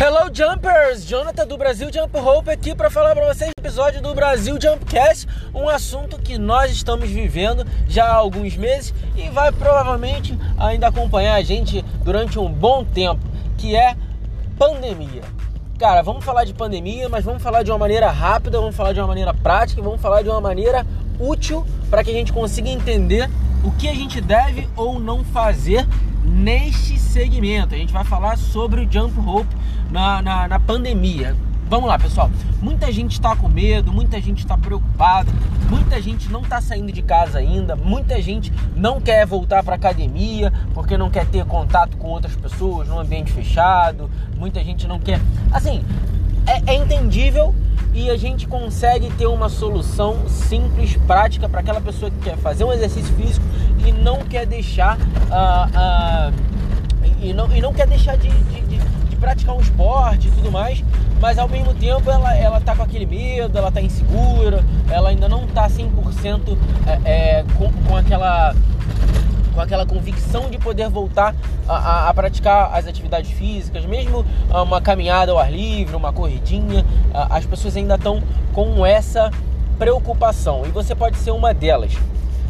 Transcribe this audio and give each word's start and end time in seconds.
Hello 0.00 0.30
Jumpers! 0.32 1.04
Jonathan 1.04 1.44
do 1.44 1.58
Brasil 1.58 1.90
Jump 1.92 2.16
Hope 2.16 2.48
aqui 2.48 2.72
para 2.72 2.88
falar 2.88 3.16
para 3.16 3.34
vocês 3.34 3.50
do 3.50 3.60
episódio 3.60 4.00
do 4.00 4.14
Brasil 4.14 4.56
Jumpcast, 4.56 5.26
um 5.52 5.68
assunto 5.68 6.20
que 6.20 6.38
nós 6.38 6.70
estamos 6.70 7.10
vivendo 7.10 7.66
já 7.88 8.04
há 8.04 8.14
alguns 8.14 8.56
meses 8.56 8.94
e 9.16 9.28
vai 9.28 9.50
provavelmente 9.50 10.38
ainda 10.56 10.86
acompanhar 10.86 11.34
a 11.34 11.42
gente 11.42 11.84
durante 12.04 12.38
um 12.38 12.48
bom 12.48 12.84
tempo, 12.84 13.20
que 13.56 13.74
é 13.74 13.96
pandemia. 14.56 15.22
Cara, 15.80 16.00
vamos 16.00 16.24
falar 16.24 16.44
de 16.44 16.54
pandemia, 16.54 17.08
mas 17.08 17.24
vamos 17.24 17.42
falar 17.42 17.64
de 17.64 17.72
uma 17.72 17.78
maneira 17.78 18.08
rápida, 18.08 18.60
vamos 18.60 18.76
falar 18.76 18.92
de 18.92 19.00
uma 19.00 19.08
maneira 19.08 19.34
prática, 19.34 19.82
vamos 19.82 20.00
falar 20.00 20.22
de 20.22 20.28
uma 20.28 20.40
maneira 20.40 20.86
útil 21.18 21.66
para 21.90 22.04
que 22.04 22.10
a 22.10 22.14
gente 22.14 22.32
consiga 22.32 22.68
entender 22.68 23.28
o 23.64 23.72
que 23.72 23.88
a 23.88 23.94
gente 23.94 24.20
deve 24.20 24.68
ou 24.76 25.00
não 25.00 25.24
fazer 25.24 25.84
neste 26.48 26.98
segmento. 26.98 27.74
A 27.74 27.78
gente 27.78 27.92
vai 27.92 28.04
falar 28.04 28.38
sobre 28.38 28.80
o 28.80 28.90
jump 28.90 29.20
rope 29.20 29.54
na, 29.90 30.22
na, 30.22 30.48
na 30.48 30.58
pandemia. 30.58 31.36
Vamos 31.68 31.86
lá, 31.86 31.98
pessoal. 31.98 32.30
Muita 32.62 32.90
gente 32.90 33.12
está 33.12 33.36
com 33.36 33.46
medo, 33.46 33.92
muita 33.92 34.18
gente 34.18 34.38
está 34.38 34.56
preocupada, 34.56 35.30
muita 35.68 36.00
gente 36.00 36.32
não 36.32 36.40
está 36.40 36.58
saindo 36.62 36.90
de 36.90 37.02
casa 37.02 37.38
ainda, 37.38 37.76
muita 37.76 38.22
gente 38.22 38.50
não 38.74 38.98
quer 38.98 39.26
voltar 39.26 39.62
para 39.62 39.74
academia 39.74 40.50
porque 40.72 40.96
não 40.96 41.10
quer 41.10 41.26
ter 41.26 41.44
contato 41.44 41.98
com 41.98 42.08
outras 42.08 42.34
pessoas 42.34 42.88
no 42.88 42.98
ambiente 42.98 43.30
fechado, 43.30 44.10
muita 44.34 44.64
gente 44.64 44.88
não 44.88 44.98
quer. 44.98 45.20
Assim, 45.52 45.84
é, 46.46 46.72
é 46.72 46.74
entendível 46.76 47.54
e 47.92 48.08
a 48.08 48.16
gente 48.16 48.48
consegue 48.48 49.10
ter 49.10 49.26
uma 49.26 49.50
solução 49.50 50.26
simples, 50.28 50.96
prática 51.06 51.46
para 51.46 51.60
aquela 51.60 51.80
pessoa 51.80 52.10
que 52.10 52.18
quer 52.20 52.38
fazer 52.38 52.64
um 52.64 52.72
exercício 52.72 53.14
físico 53.16 53.44
e 53.86 53.92
não 53.92 54.18
quer 54.18 54.46
deixar 54.46 54.96
uh, 54.96 56.30
uh, 56.30 56.58
e, 57.20 57.32
não, 57.32 57.50
e 57.54 57.60
não 57.60 57.72
quer 57.72 57.86
deixar 57.86 58.16
de, 58.16 58.28
de, 58.28 58.60
de, 58.62 58.78
de, 58.78 59.16
praticar 59.16 59.56
um 59.56 59.60
esporte 59.60 60.28
e 60.28 60.30
tudo 60.30 60.52
mais, 60.52 60.82
mas 61.20 61.38
ao 61.38 61.48
mesmo 61.48 61.74
tempo 61.74 62.08
ela, 62.10 62.34
ela 62.36 62.60
tá 62.60 62.76
com 62.76 62.82
aquele 62.82 63.06
medo, 63.06 63.58
ela 63.58 63.70
tá 63.70 63.80
insegura, 63.80 64.64
ela 64.88 65.10
ainda 65.10 65.28
não 65.28 65.46
tá 65.46 65.68
100% 65.68 66.56
é, 66.86 67.38
é, 67.38 67.44
com, 67.56 67.72
com 67.72 67.96
aquela 67.96 68.54
com 69.54 69.62
aquela 69.62 69.84
convicção 69.84 70.48
de 70.48 70.56
poder 70.56 70.88
voltar 70.88 71.34
a, 71.66 71.74
a, 71.74 72.08
a, 72.08 72.14
praticar 72.14 72.70
as 72.72 72.86
atividades 72.86 73.32
físicas, 73.32 73.84
mesmo 73.84 74.24
uma 74.48 74.80
caminhada 74.80 75.32
ao 75.32 75.38
ar 75.38 75.50
livre, 75.50 75.96
uma 75.96 76.12
corridinha, 76.12 76.86
as 77.12 77.44
pessoas 77.44 77.76
ainda 77.76 77.96
estão 77.96 78.22
com 78.52 78.86
essa 78.86 79.32
preocupação 79.76 80.62
e 80.64 80.70
você 80.70 80.94
pode 80.94 81.16
ser 81.16 81.32
uma 81.32 81.52
delas. 81.52 81.92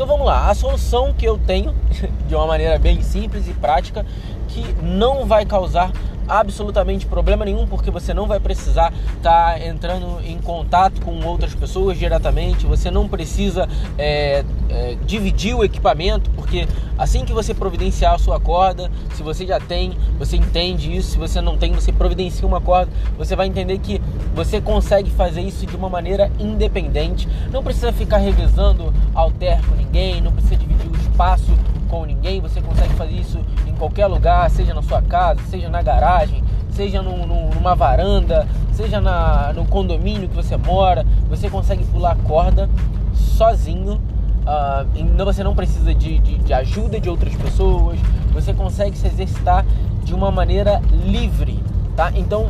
Então 0.00 0.08
vamos 0.08 0.26
lá, 0.26 0.48
a 0.48 0.54
solução 0.54 1.12
que 1.12 1.26
eu 1.26 1.36
tenho, 1.36 1.74
de 2.26 2.34
uma 2.34 2.46
maneira 2.46 2.78
bem 2.78 3.02
simples 3.02 3.46
e 3.46 3.52
prática, 3.52 4.06
que 4.48 4.64
não 4.82 5.26
vai 5.26 5.44
causar 5.44 5.92
absolutamente 6.30 7.06
problema 7.06 7.44
nenhum, 7.44 7.66
porque 7.66 7.90
você 7.90 8.14
não 8.14 8.26
vai 8.26 8.38
precisar 8.38 8.92
estar 9.16 9.58
tá 9.58 9.66
entrando 9.66 10.20
em 10.24 10.38
contato 10.38 11.00
com 11.02 11.20
outras 11.26 11.54
pessoas 11.54 11.98
diretamente, 11.98 12.66
você 12.66 12.90
não 12.90 13.08
precisa 13.08 13.68
é, 13.98 14.44
é, 14.68 14.96
dividir 15.04 15.54
o 15.56 15.64
equipamento, 15.64 16.30
porque 16.30 16.68
assim 16.96 17.24
que 17.24 17.32
você 17.32 17.52
providenciar 17.52 18.14
a 18.14 18.18
sua 18.18 18.38
corda, 18.38 18.90
se 19.14 19.22
você 19.22 19.44
já 19.44 19.58
tem, 19.58 19.92
você 20.18 20.36
entende 20.36 20.96
isso, 20.96 21.10
se 21.12 21.18
você 21.18 21.40
não 21.40 21.56
tem, 21.56 21.72
você 21.72 21.90
providencia 21.90 22.46
uma 22.46 22.60
corda, 22.60 22.92
você 23.18 23.34
vai 23.34 23.48
entender 23.48 23.78
que 23.78 24.00
você 24.32 24.60
consegue 24.60 25.10
fazer 25.10 25.40
isso 25.40 25.66
de 25.66 25.74
uma 25.74 25.88
maneira 25.88 26.30
independente, 26.38 27.28
não 27.50 27.64
precisa 27.64 27.92
ficar 27.92 28.18
revezando 28.18 28.94
alter 29.12 29.60
com 29.66 29.74
ninguém, 29.74 30.20
não 30.20 30.30
precisa 30.30 30.56
dividir 30.56 30.88
o 30.88 30.96
espaço 30.96 31.52
com 31.88 32.04
ninguém, 32.04 32.40
você 32.40 32.60
consegue 32.60 32.94
fazer 32.94 33.14
isso 33.14 33.39
qualquer 33.80 34.06
lugar, 34.06 34.50
seja 34.50 34.74
na 34.74 34.82
sua 34.82 35.00
casa, 35.00 35.40
seja 35.48 35.70
na 35.70 35.80
garagem, 35.80 36.44
seja 36.70 37.00
numa 37.00 37.74
varanda, 37.74 38.46
seja 38.72 39.00
na, 39.00 39.54
no 39.54 39.64
condomínio 39.64 40.28
que 40.28 40.36
você 40.36 40.54
mora, 40.54 41.06
você 41.30 41.48
consegue 41.48 41.82
pular 41.86 42.14
corda 42.18 42.68
sozinho. 43.14 43.98
Uh, 44.40 45.24
você 45.24 45.42
não 45.42 45.54
precisa 45.54 45.94
de, 45.94 46.18
de, 46.18 46.38
de 46.38 46.52
ajuda 46.52 47.00
de 47.00 47.08
outras 47.08 47.34
pessoas, 47.34 47.98
você 48.32 48.52
consegue 48.52 48.96
se 48.98 49.06
exercitar 49.06 49.64
de 50.04 50.14
uma 50.14 50.30
maneira 50.30 50.82
livre, 51.04 51.58
tá? 51.96 52.12
Então, 52.14 52.48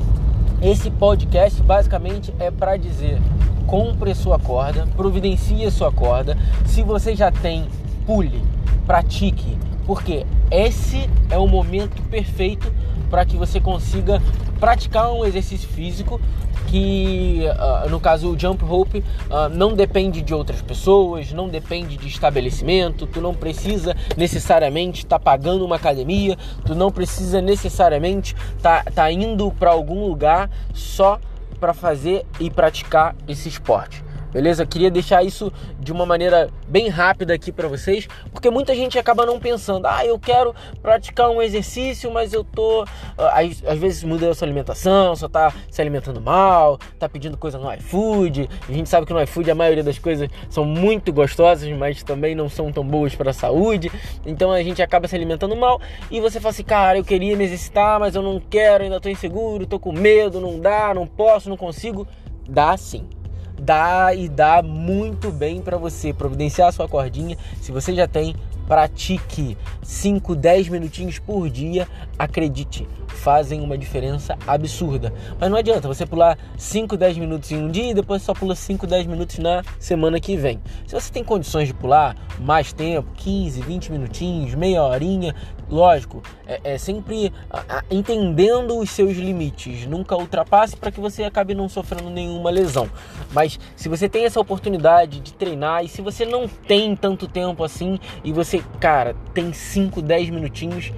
esse 0.60 0.90
podcast 0.90 1.62
basicamente 1.62 2.34
é 2.40 2.50
para 2.50 2.76
dizer: 2.76 3.20
compre 3.66 4.14
sua 4.14 4.38
corda, 4.38 4.86
providencie 4.96 5.70
sua 5.70 5.92
corda. 5.92 6.36
Se 6.66 6.82
você 6.82 7.14
já 7.14 7.30
tem, 7.30 7.66
pule 8.06 8.42
pratique, 8.86 9.56
porque 9.86 10.26
esse 10.50 11.08
é 11.30 11.38
o 11.38 11.46
momento 11.46 12.02
perfeito 12.02 12.72
para 13.08 13.24
que 13.24 13.36
você 13.36 13.60
consiga 13.60 14.22
praticar 14.58 15.10
um 15.12 15.24
exercício 15.24 15.68
físico 15.68 16.20
que, 16.66 17.42
uh, 17.84 17.88
no 17.88 17.98
caso 17.98 18.30
o 18.30 18.38
jump 18.38 18.64
rope, 18.64 18.98
uh, 18.98 19.48
não 19.52 19.74
depende 19.74 20.22
de 20.22 20.32
outras 20.32 20.62
pessoas, 20.62 21.32
não 21.32 21.48
depende 21.48 21.96
de 21.96 22.06
estabelecimento, 22.06 23.06
tu 23.06 23.20
não 23.20 23.34
precisa 23.34 23.96
necessariamente 24.16 25.04
estar 25.04 25.18
tá 25.18 25.24
pagando 25.24 25.64
uma 25.64 25.76
academia, 25.76 26.36
tu 26.64 26.74
não 26.74 26.92
precisa 26.92 27.40
necessariamente 27.40 28.36
estar 28.56 28.84
tá, 28.84 28.90
tá 28.90 29.10
indo 29.10 29.50
para 29.52 29.70
algum 29.70 30.06
lugar 30.06 30.48
só 30.72 31.18
para 31.58 31.74
fazer 31.74 32.24
e 32.38 32.48
praticar 32.48 33.16
esse 33.26 33.48
esporte. 33.48 34.09
Beleza? 34.32 34.64
Queria 34.64 34.90
deixar 34.90 35.24
isso 35.24 35.52
de 35.78 35.90
uma 35.90 36.06
maneira 36.06 36.48
bem 36.68 36.88
rápida 36.88 37.34
aqui 37.34 37.50
para 37.50 37.66
vocês, 37.66 38.08
porque 38.32 38.48
muita 38.48 38.74
gente 38.74 38.98
acaba 38.98 39.26
não 39.26 39.40
pensando, 39.40 39.86
ah, 39.86 40.04
eu 40.06 40.18
quero 40.18 40.54
praticar 40.80 41.30
um 41.30 41.42
exercício, 41.42 42.10
mas 42.12 42.32
eu 42.32 42.44
tô. 42.44 42.84
Ah, 43.18 43.40
às, 43.40 43.64
às 43.64 43.78
vezes 43.78 44.04
muda 44.04 44.30
a 44.30 44.34
sua 44.34 44.46
alimentação, 44.46 45.16
só 45.16 45.28
tá 45.28 45.52
se 45.70 45.80
alimentando 45.80 46.20
mal, 46.20 46.78
tá 46.98 47.08
pedindo 47.08 47.36
coisa 47.36 47.58
no 47.58 47.72
iFood. 47.74 48.48
A 48.68 48.72
gente 48.72 48.88
sabe 48.88 49.04
que 49.04 49.12
no 49.12 49.20
iFood 49.20 49.50
a 49.50 49.54
maioria 49.54 49.82
das 49.82 49.98
coisas 49.98 50.28
são 50.48 50.64
muito 50.64 51.12
gostosas, 51.12 51.68
mas 51.76 52.02
também 52.02 52.34
não 52.34 52.48
são 52.48 52.70
tão 52.70 52.84
boas 52.84 53.14
para 53.14 53.30
a 53.30 53.34
saúde. 53.34 53.90
Então 54.24 54.52
a 54.52 54.62
gente 54.62 54.80
acaba 54.80 55.08
se 55.08 55.16
alimentando 55.16 55.56
mal 55.56 55.80
e 56.10 56.20
você 56.20 56.38
fala 56.38 56.50
assim, 56.50 56.64
cara, 56.64 56.98
eu 56.98 57.04
queria 57.04 57.36
me 57.36 57.44
exercitar, 57.44 57.98
mas 57.98 58.14
eu 58.14 58.22
não 58.22 58.38
quero, 58.38 58.84
ainda 58.84 59.00
tô 59.00 59.08
inseguro, 59.08 59.66
tô 59.66 59.78
com 59.78 59.92
medo, 59.92 60.40
não 60.40 60.60
dá, 60.60 60.94
não 60.94 61.06
posso, 61.06 61.48
não 61.48 61.56
consigo. 61.56 62.06
Dá 62.48 62.76
sim 62.76 63.08
dá 63.60 64.14
e 64.14 64.28
dá 64.28 64.62
muito 64.62 65.30
bem 65.30 65.60
para 65.60 65.76
você 65.76 66.12
providenciar 66.12 66.68
a 66.68 66.72
sua 66.72 66.88
cordinha. 66.88 67.36
Se 67.60 67.70
você 67.70 67.94
já 67.94 68.08
tem, 68.08 68.34
pratique 68.66 69.58
5, 69.82 70.36
10 70.36 70.68
minutinhos 70.68 71.18
por 71.18 71.50
dia, 71.50 71.88
acredite, 72.16 72.86
fazem 73.08 73.60
uma 73.60 73.76
diferença 73.76 74.38
absurda. 74.46 75.12
Mas 75.40 75.50
não 75.50 75.58
adianta 75.58 75.88
você 75.88 76.06
pular 76.06 76.38
5, 76.56 76.96
10 76.96 77.18
minutos 77.18 77.50
em 77.50 77.56
um 77.56 77.68
dia 77.68 77.90
e 77.90 77.94
depois 77.94 78.22
só 78.22 78.32
pula 78.32 78.54
5, 78.54 78.86
10 78.86 79.06
minutos 79.06 79.38
na 79.38 79.62
semana 79.78 80.20
que 80.20 80.36
vem. 80.36 80.60
Se 80.86 80.94
você 80.94 81.12
tem 81.12 81.24
condições 81.24 81.66
de 81.66 81.74
pular 81.74 82.16
mais 82.38 82.72
tempo, 82.72 83.08
15, 83.16 83.60
20 83.60 83.92
minutinhos, 83.92 84.54
meia 84.54 84.84
horinha, 84.84 85.34
lógico, 85.70 86.22
é, 86.46 86.74
é 86.74 86.78
sempre 86.78 87.32
a, 87.48 87.78
a, 87.78 87.84
entendendo 87.90 88.78
os 88.78 88.90
seus 88.90 89.16
limites. 89.16 89.86
Nunca 89.86 90.16
ultrapasse 90.16 90.76
para 90.76 90.90
que 90.90 91.00
você 91.00 91.24
acabe 91.24 91.54
não 91.54 91.68
sofrendo 91.68 92.10
nenhuma 92.10 92.50
lesão. 92.50 92.90
Mas 93.32 93.58
se 93.76 93.88
você 93.88 94.08
tem 94.08 94.24
essa 94.24 94.40
oportunidade 94.40 95.20
de 95.20 95.32
treinar 95.32 95.84
e 95.84 95.88
se 95.88 96.02
você 96.02 96.26
não 96.26 96.48
tem 96.48 96.96
tanto 96.96 97.26
tempo 97.28 97.62
assim 97.62 97.98
e 98.24 98.32
você, 98.32 98.62
cara, 98.80 99.14
tem 99.32 99.52
5, 99.52 100.02
10 100.02 100.30
minutinhos, 100.30 100.92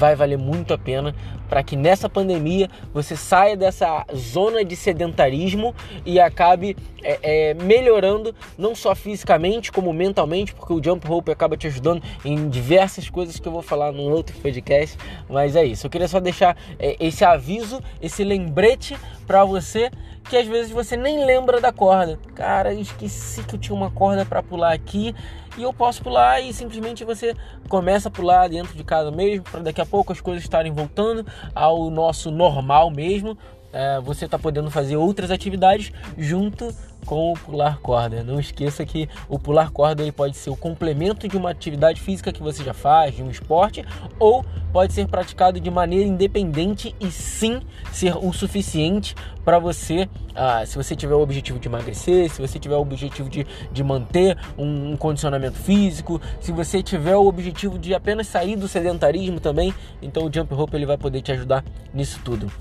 vai 0.00 0.16
valer 0.16 0.38
muito 0.38 0.72
a 0.72 0.78
pena 0.78 1.14
para 1.46 1.62
que 1.62 1.76
nessa 1.76 2.08
pandemia 2.08 2.70
você 2.94 3.14
saia 3.14 3.54
dessa 3.54 4.06
zona 4.16 4.64
de 4.64 4.74
sedentarismo 4.74 5.74
e 6.06 6.18
acabe 6.18 6.74
é, 7.02 7.18
é, 7.50 7.54
melhorando 7.54 8.34
não 8.56 8.74
só 8.74 8.94
fisicamente 8.94 9.70
como 9.70 9.92
mentalmente, 9.92 10.54
porque 10.54 10.72
o 10.72 10.82
jump 10.82 11.06
rope 11.06 11.30
acaba 11.30 11.54
te 11.54 11.66
ajudando 11.66 12.02
em 12.24 12.48
diversas 12.48 13.10
coisas 13.10 13.38
que 13.38 13.46
eu 13.46 13.52
vou 13.52 13.60
falar 13.60 13.92
num 13.92 14.10
outro 14.10 14.34
podcast. 14.38 14.96
Mas 15.28 15.54
é 15.54 15.64
isso. 15.64 15.86
Eu 15.86 15.90
queria 15.90 16.08
só 16.08 16.18
deixar 16.18 16.56
é, 16.78 16.96
esse 16.98 17.22
aviso, 17.22 17.78
esse 18.00 18.24
lembrete 18.24 18.96
para 19.26 19.44
você 19.44 19.90
que 20.30 20.36
às 20.36 20.46
vezes 20.46 20.70
você 20.70 20.96
nem 20.96 21.24
lembra 21.24 21.60
da 21.60 21.72
corda. 21.72 22.16
Cara, 22.36 22.72
eu 22.72 22.80
esqueci 22.80 23.42
que 23.42 23.56
eu 23.56 23.58
tinha 23.58 23.74
uma 23.74 23.90
corda 23.90 24.24
para 24.24 24.40
pular 24.40 24.72
aqui 24.72 25.12
e 25.58 25.62
eu 25.64 25.72
posso 25.72 26.00
pular 26.04 26.40
e 26.40 26.52
simplesmente 26.52 27.04
você 27.04 27.34
começa 27.68 28.06
a 28.06 28.12
pular 28.12 28.48
dentro 28.48 28.76
de 28.76 28.84
casa 28.84 29.10
mesmo 29.10 29.42
para 29.42 29.60
daqui 29.60 29.80
a 29.80 29.86
pouco 29.86 30.12
as 30.12 30.20
coisas 30.20 30.44
estarem 30.44 30.70
voltando 30.72 31.26
ao 31.52 31.90
nosso 31.90 32.30
normal 32.30 32.92
mesmo. 32.92 33.36
É, 33.72 34.00
você 34.00 34.24
está 34.24 34.38
podendo 34.38 34.70
fazer 34.70 34.96
outras 34.96 35.30
atividades 35.30 35.92
junto 36.18 36.74
com 37.06 37.32
o 37.32 37.34
pular 37.34 37.78
corda. 37.78 38.22
Não 38.22 38.38
esqueça 38.38 38.84
que 38.84 39.08
o 39.28 39.38
pular 39.38 39.70
corda 39.70 40.02
ele 40.02 40.12
pode 40.12 40.36
ser 40.36 40.50
o 40.50 40.56
complemento 40.56 41.26
de 41.28 41.36
uma 41.36 41.50
atividade 41.50 42.00
física 42.00 42.32
que 42.32 42.42
você 42.42 42.62
já 42.62 42.74
faz, 42.74 43.14
de 43.14 43.22
um 43.22 43.30
esporte, 43.30 43.84
ou 44.18 44.44
pode 44.72 44.92
ser 44.92 45.06
praticado 45.08 45.60
de 45.60 45.70
maneira 45.70 46.08
independente 46.08 46.94
e 47.00 47.10
sim 47.10 47.60
ser 47.92 48.16
o 48.16 48.32
suficiente 48.32 49.14
para 49.44 49.58
você, 49.58 50.08
ah, 50.34 50.64
se 50.64 50.76
você 50.76 50.94
tiver 50.94 51.14
o 51.14 51.20
objetivo 51.20 51.58
de 51.58 51.66
emagrecer, 51.66 52.30
se 52.30 52.40
você 52.40 52.58
tiver 52.58 52.76
o 52.76 52.80
objetivo 52.80 53.28
de, 53.28 53.46
de 53.72 53.82
manter 53.82 54.38
um, 54.56 54.92
um 54.92 54.96
condicionamento 54.96 55.58
físico, 55.58 56.20
se 56.40 56.52
você 56.52 56.82
tiver 56.82 57.16
o 57.16 57.26
objetivo 57.26 57.78
de 57.78 57.94
apenas 57.94 58.26
sair 58.26 58.54
do 58.54 58.68
sedentarismo 58.68 59.40
também, 59.40 59.74
então 60.00 60.26
o 60.26 60.32
jump 60.32 60.54
rope 60.54 60.76
ele 60.76 60.86
vai 60.86 60.98
poder 60.98 61.22
te 61.22 61.32
ajudar 61.32 61.64
nisso 61.92 62.20
tudo. 62.24 62.52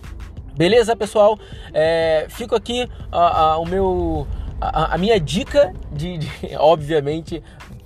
Beleza, 0.59 0.94
pessoal? 0.94 1.39
É, 1.73 2.25
fico 2.27 2.53
aqui 2.53 2.85
a, 3.09 3.44
a, 3.44 3.57
o 3.59 3.65
meu, 3.65 4.27
a, 4.59 4.95
a 4.95 4.97
minha 4.97 5.17
dica 5.17 5.73
de, 5.89 6.17
de 6.17 6.29
obviamente, 6.59 7.41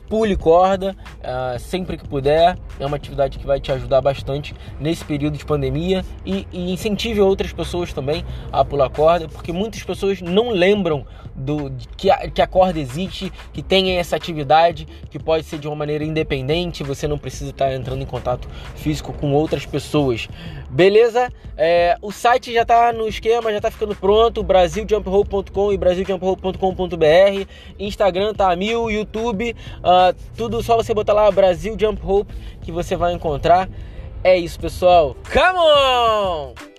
pule 0.10 0.36
corda 0.36 0.96
uh, 1.24 1.60
sempre 1.60 1.98
que 1.98 2.08
puder. 2.08 2.58
É 2.80 2.86
uma 2.86 2.98
atividade 2.98 3.40
que 3.40 3.46
vai 3.46 3.60
te 3.60 3.72
ajudar 3.72 4.02
bastante 4.02 4.54
nesse 4.80 5.04
período 5.04 5.38
de 5.38 5.46
pandemia 5.46 6.04
e, 6.26 6.48
e, 6.52 6.72
incentive 6.72 7.22
outras 7.22 7.54
pessoas 7.54 7.94
também 7.94 8.24
a 8.52 8.64
pular 8.64 8.90
corda, 8.90 9.28
porque 9.28 9.52
muitas 9.52 9.84
pessoas 9.84 10.22
não 10.22 10.50
lembram 10.50 11.06
do 11.36 11.72
que 11.98 12.12
a, 12.12 12.30
que 12.30 12.42
a 12.42 12.48
corda 12.48 12.80
existe, 12.80 13.32
que 13.52 13.62
tem 13.62 13.98
essa 13.98 14.16
atividade, 14.16 14.88
que 15.10 15.18
pode 15.18 15.46
ser 15.46 15.58
de 15.58 15.68
uma 15.68 15.76
maneira 15.76 16.04
independente, 16.04 16.84
você 16.84 17.08
não 17.08 17.18
precisa 17.18 17.50
estar 17.50 17.74
entrando 17.74 18.02
em 18.02 18.06
contato 18.06 18.48
físico 18.76 19.14
com 19.14 19.34
outras 19.34 19.66
pessoas. 19.66 20.28
Beleza? 20.70 21.32
É, 21.56 21.98
o 22.02 22.12
site 22.12 22.52
já 22.52 22.64
está 22.64 22.92
no 22.92 23.08
esquema, 23.08 23.52
já 23.52 23.58
está 23.58 23.70
ficando 23.70 23.96
pronto, 23.96 24.44
brasiljumprope.com 24.44 25.72
e 25.72 25.78
brasiljumprope.com.br, 25.78 27.48
Instagram 27.80 28.34
tá 28.34 28.52
a 28.52 28.56
mil, 28.56 28.90
YouTube, 28.90 29.56
uh, 29.80 30.16
tudo 30.36 30.64
só 30.64 30.76
você 30.76 30.94
botar 30.94 31.13
lá 31.14 31.32
Brasil 31.32 31.78
Jump 31.80 32.02
Rope 32.02 32.34
que 32.62 32.72
você 32.72 32.96
vai 32.96 33.14
encontrar. 33.14 33.70
É 34.24 34.38
isso, 34.38 34.60
pessoal. 34.60 35.16
Come 35.32 35.60
on! 35.60 36.73